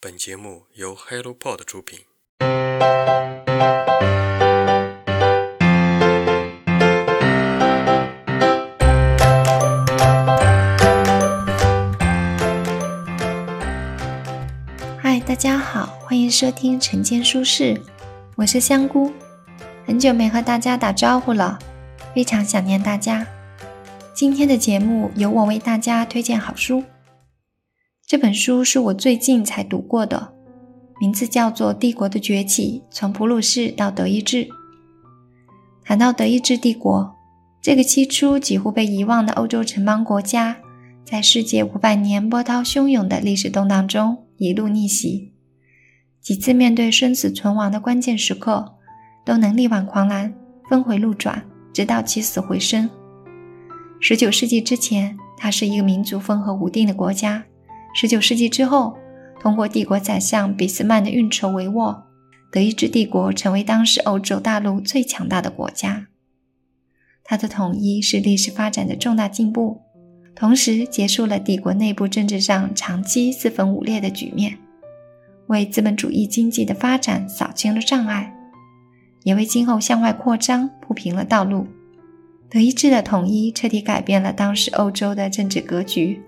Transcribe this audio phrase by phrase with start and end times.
[0.00, 1.98] 本节目由 HelloPod 出品。
[15.00, 17.82] 嗨，大家好，欢迎收听晨间书适，
[18.36, 19.12] 我是香菇。
[19.84, 21.58] 很久没和大家打招呼了，
[22.14, 23.26] 非常想念大家。
[24.14, 26.84] 今天的节目由我为大家推荐好书。
[28.08, 30.32] 这本书是我最近才读过的，
[30.98, 34.44] 名字叫做《帝国的崛起：从普鲁士到德意志》。
[35.84, 37.14] 谈到德意志帝国，
[37.60, 40.56] 这个起初几乎被遗忘的欧洲城邦国家，
[41.04, 45.34] 在世界五百年波涛汹涌的历史动荡中一路逆袭，
[46.22, 48.76] 几次面对生死存亡的关键时刻，
[49.22, 50.32] 都能力挽狂澜，
[50.70, 51.44] 峰回路转，
[51.74, 52.88] 直到起死回生。
[54.00, 57.44] 十九世纪之前，它是一个民族风和无定的国家。
[57.94, 58.96] 十九世纪之后，
[59.40, 62.02] 通过帝国宰相俾斯曼的运筹帷幄，
[62.52, 66.06] 德意志帝国成为当时欧洲大陆最强大的国家。
[67.24, 69.82] 它的统一是历史发展的重大进步，
[70.34, 74.58] 同时结束了帝国内部政治上长期四分五裂的局面，
[75.48, 78.34] 为资本主义经济的发展扫清了障碍，
[79.24, 81.66] 也为今后向外扩张铺平了道路。
[82.48, 86.22] 德意志的统一彻底改变了当时欧洲的政治格局。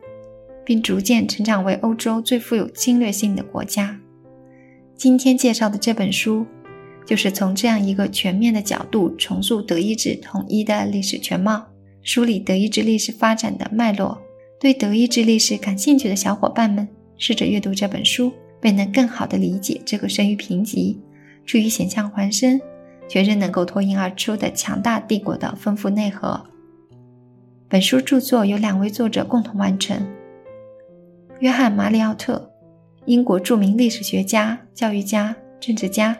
[0.64, 3.98] 并逐渐成长为欧洲最富有侵略性的国家。
[4.94, 6.46] 今天介绍的这本书，
[7.06, 11.66] 就是从这样一个全面的角度重塑德意志统一的历史全貌，
[12.02, 14.20] 梳理德意志历史发展的脉络。
[14.60, 20.96] 对德意志历史感兴趣的小伙伴们，试着阅读这本书，便能更好地理解这个生于贫瘠、
[21.46, 22.60] 处于险象环生，
[23.08, 26.44] 却仍能够脱颖而出的强大帝国的丰富内核。
[27.70, 30.06] 本书著作由两位作者共同完成。
[31.40, 32.50] 约翰·马里奥特，
[33.06, 36.14] 英国著名历史学家、教育家、政治家，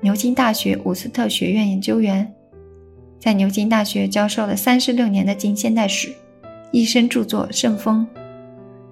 [0.00, 2.34] 牛津大学伍斯特学院研究员，
[3.20, 6.12] 在牛津大学教授了三十六年的近现代史，
[6.72, 8.04] 一生著作甚丰，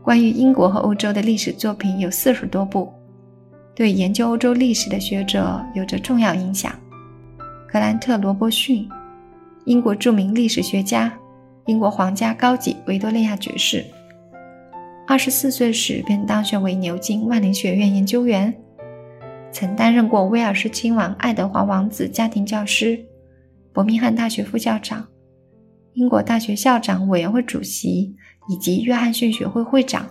[0.00, 2.93] 关于英国和欧洲的历史作品有四十多部，
[3.75, 6.72] 对研究欧洲历史的学者有着重要影响。
[7.69, 8.88] 格兰特·罗伯逊，
[9.65, 11.12] 英国著名历史学家，
[11.67, 13.84] 英国皇家高级维多利亚爵士。
[15.12, 18.50] 二十四岁时便当选为牛津万灵学院研究员，
[19.53, 22.99] 曾担任过威尔士亲王爱德华王子家庭教师、
[23.75, 25.06] 伯明翰大学副校长、
[25.93, 28.17] 英国大学校长委员会主席
[28.49, 30.09] 以及约翰逊学会会长。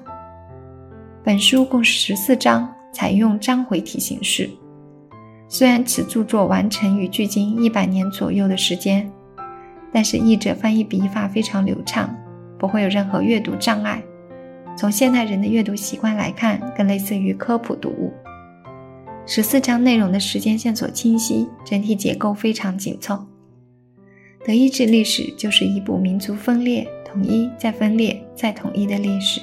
[1.23, 4.47] 本书共十四章，采用章回体形式。
[5.49, 9.11] 虽然此著作完成于距今一百年左右的时间，
[9.91, 12.15] 但是译者翻译笔法非常流畅，
[12.59, 13.99] 不会有任何阅读障碍。
[14.77, 18.11] 从现代人的阅读习惯来看，更类似于科普读物。
[19.27, 23.25] 十四章内容的时间线索清晰，整体结构非常紧凑。
[24.43, 29.41] 德意志历史就是一部民族分裂、统一再分裂再统一的历史，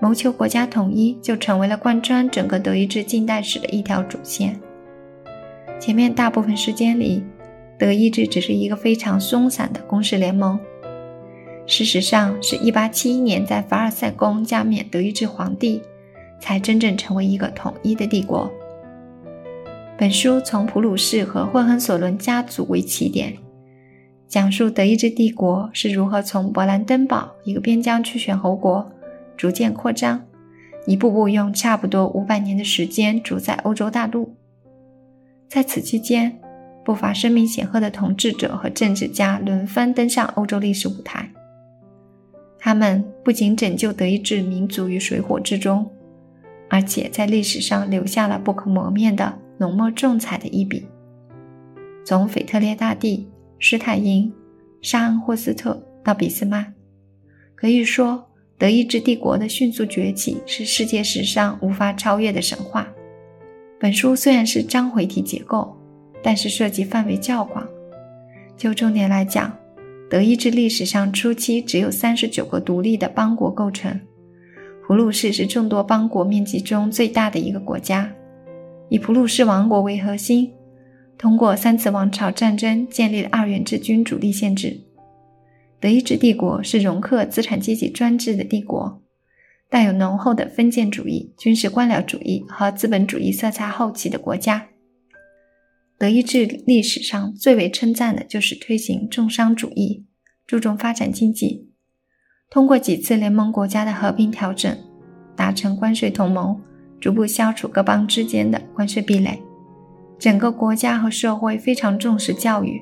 [0.00, 4.58] 谋求国家统一就成为了贯穿整个德意志近代史的一条主线。
[5.78, 7.22] 前面大部分时间里，
[7.78, 10.58] 德意志只是一个非常松散的公事联盟。
[11.66, 15.80] 事实上，是一八七一年在凡尔赛宫加冕德意志皇帝，
[16.40, 18.50] 才真正成为一个统一的帝国。
[19.96, 23.36] 本书从普鲁士和霍亨索伦家族为起点，
[24.26, 28.90] 讲述德意志帝国是如何从勃兰登堡一个边疆区选侯国，
[29.36, 30.24] 逐渐扩张，
[30.86, 34.34] 一步步用差不多五百年的时间主宰欧洲大陆。
[35.48, 36.40] 在此期间，
[36.84, 41.30] 不乏声名显赫的统治者和政治家轮番登上欧洲历史舞台。
[42.60, 45.90] 他们不仅拯救德意志民族于水火之中，
[46.68, 50.86] 而且在历史上留下了不可磨灭的浓墨重彩的一笔。
[52.04, 53.28] 从腓特烈大帝、
[53.58, 54.32] 施泰因、
[54.82, 56.72] 沙恩霍斯特到俾斯麦，
[57.54, 58.28] 可以说
[58.58, 62.86] 德意志帝国的迅速崛起是世界史上无法超越的神话。
[63.78, 65.74] 本书虽然是章回体结构，
[66.22, 67.66] 但是涉及范围较广。
[68.56, 69.59] 就重点来讲。
[70.10, 74.00] 德意志历史上初期只有三十九个独立的邦国构成，
[74.84, 78.12] 普鲁士是众多邦国面积中最大的一个国家，
[78.88, 80.52] 以普鲁士王国为核心，
[81.16, 84.80] 通过三次王朝战争建立了二元制君主立宪制。
[85.78, 89.00] 德意志帝国是容克资产阶级专制的帝国，
[89.70, 94.66] 带有浓厚的封建主义、军事官僚主义和资本主义色彩后期的国家。
[96.00, 100.06] 德意志历史上最为称赞的就是推行重商主义，
[100.46, 101.68] 注重发展经济，
[102.48, 104.74] 通过几次联盟国家的和平调整，
[105.36, 106.58] 达成关税同盟，
[106.98, 109.42] 逐步消除各邦之间的关税壁垒。
[110.18, 112.80] 整个国家和社会非常重视教育，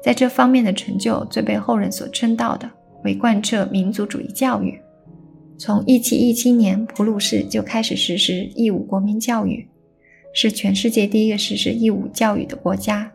[0.00, 2.70] 在这方面的成就最被后人所称道的
[3.02, 4.80] 为贯彻民族主义教育。
[5.58, 9.68] 从1717年，普鲁士就开始实施义务国民教育，
[10.38, 13.10] 是全世界第一个实施义务教育的国家。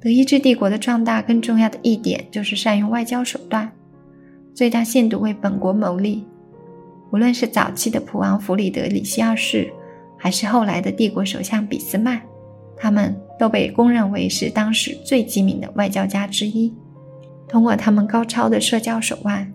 [0.00, 3.68] 德意志帝国的壮大更重要的一点就是善用外交手段，
[4.54, 6.24] 最大限度为本国谋利。
[7.10, 9.68] 无论是早期的普王弗里德里希二世，
[10.16, 12.22] 还是后来的帝国首相俾斯麦。
[12.76, 16.72] 他们都被公认为是当时最机敏的外交家之一。
[17.48, 19.52] 通过他们高超的社交手腕，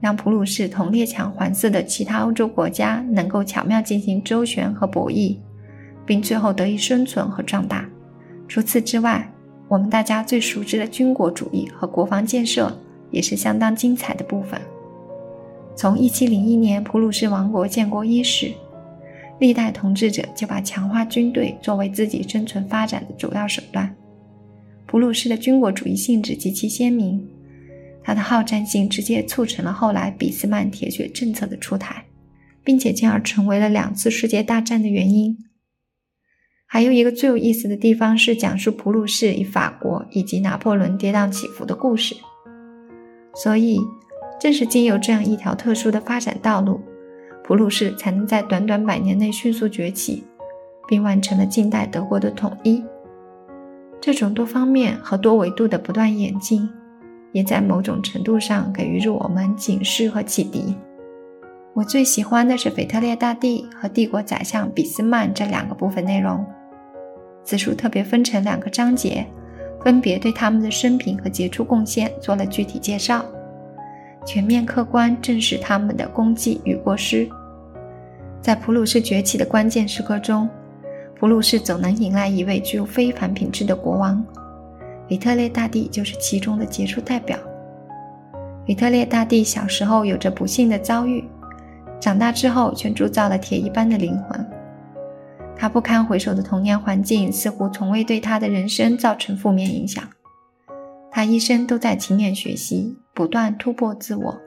[0.00, 5.36] 让普鲁士同列强环伺的其他欧洲国家能够巧妙进行周旋和博弈，
[6.06, 7.86] 并最后得以生存和壮大。
[8.48, 9.30] 除此之外，
[9.68, 12.74] 我们大家最熟知的军国主义和国防建设
[13.10, 14.60] 也是相当精彩的部分。
[15.74, 18.52] 从1701年普鲁士王国建国伊始。
[19.38, 23.94] 历代统治者就把强化军队作为自己生存发展的主要手段。
[24.86, 27.22] 普鲁士的军国主义性质极其鲜明，
[28.02, 32.02] 它的好战性直接促成了后来俾斯曼铁血政策的出台，
[32.64, 35.36] 并且进而成为了两次世界大战的原因。
[36.68, 42.16] 还有一个最有意思的地方是讲述普鲁士与法国以及拿破仑跌宕起伏的故事。
[43.34, 43.78] 所以，
[44.40, 46.80] 正是经由这样一条特殊的发展道路。
[47.44, 50.24] 普鲁士才能在短短百年内迅速崛起，
[50.88, 52.84] 并完成了近代德国的统一。
[54.00, 56.68] 这种多方面和多维度的不断演进，
[57.30, 60.74] 也在某种程度上给予着我们警示和启迪。
[61.74, 66.44] 我最喜欢的是腓特烈大帝和帝国宰相俾斯麦这两个部分内容。
[67.46, 69.24] 此书特别分成两个章节，
[69.80, 73.24] 分别对他们的生平和杰出贡献做了具体介绍。
[74.24, 77.28] 全面客观证实他们的功绩与过失，
[78.42, 80.48] 在普鲁士崛起的关键时刻中，
[81.20, 84.24] 普鲁士总能迎来一位具有非凡品质的国王，
[85.08, 87.38] 腓特烈大帝就是其中的杰出代表。
[88.66, 91.24] 腓特烈大帝小时候有着不幸的遭遇，
[92.00, 94.44] 长大之后却铸造了铁一般的灵魂。
[95.58, 100.06] 他不堪回首的童年环境似乎从未对他的人生造成负面影响。
[101.10, 104.38] 他一生都在勤勉学习，不断突破自我。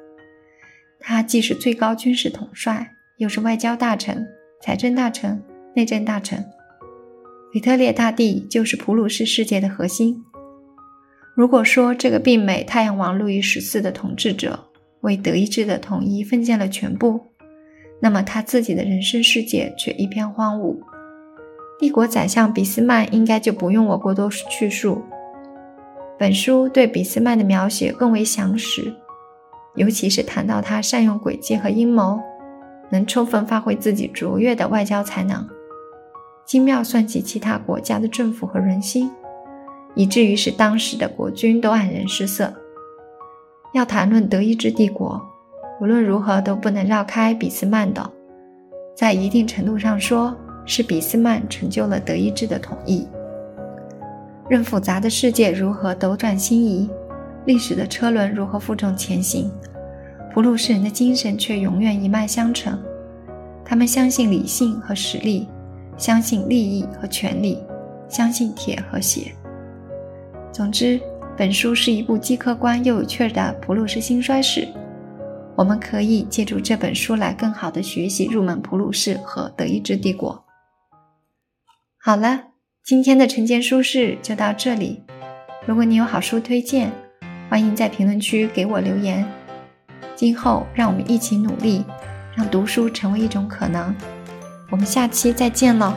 [0.99, 4.27] 他既是最高军事统帅，又是外交大臣、
[4.61, 5.41] 财政大臣、
[5.75, 6.45] 内政大臣。
[7.51, 10.23] 腓特烈大帝就是普鲁士世界的核心。
[11.35, 14.67] 如果说这个病美太阳王路易十四的统治者
[15.01, 17.19] 为德意志的统一奉献了全部，
[17.99, 20.77] 那么他自己的人生世界却一片荒芜。
[21.79, 25.01] 帝国宰相俾斯麦应该就不用我过多叙述。
[26.17, 28.93] 本书对俾斯麦的描写更为详实，
[29.75, 32.19] 尤其是谈到他善用诡计和阴谋，
[32.89, 35.47] 能充分发挥自己卓越的外交才能，
[36.45, 39.09] 精妙算计其他国家的政府和人心，
[39.95, 42.53] 以至于使当时的国君都黯然失色。
[43.73, 45.21] 要谈论德意志帝国，
[45.79, 48.11] 无论如何都不能绕开俾斯麦的，
[48.93, 50.35] 在一定程度上说，
[50.69, 53.07] 是俾斯曼成就了德意志的统一。
[54.47, 56.87] 任复杂的世界如何斗转星移，
[57.45, 59.51] 历史的车轮如何负重前行，
[60.31, 62.79] 普鲁士人的精神却永远一脉相承。
[63.65, 65.47] 他们相信理性和实力，
[65.97, 67.63] 相信利益和权力，
[68.07, 69.31] 相信铁和血。
[70.51, 71.01] 总之，
[71.35, 74.67] 本书是一部既客观又有趣的普鲁士兴衰史。
[75.55, 80.39] 我们可以借助这本书来更好地学习入门普鲁士和德意志帝国。
[82.01, 82.43] 好了。
[82.81, 85.03] 今天的晨间书事就到这里。
[85.67, 86.89] 如果你有好书推荐，
[87.49, 89.29] 欢迎在评论区给我留言。
[90.15, 91.83] 今后让我们一起努力，
[92.37, 93.93] 让读书成为一种可能。
[94.69, 95.93] 我们下期再见喽。